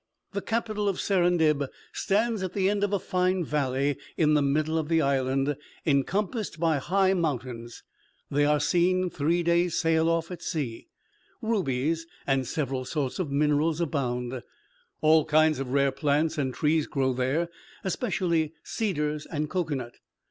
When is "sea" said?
10.41-10.87